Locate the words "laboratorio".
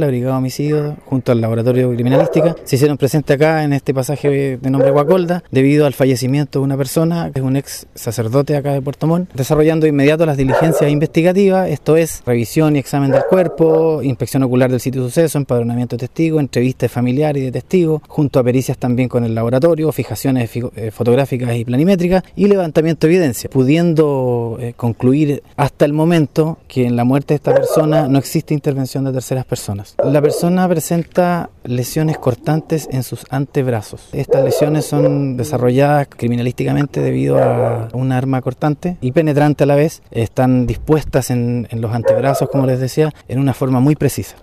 1.40-1.88, 19.34-19.90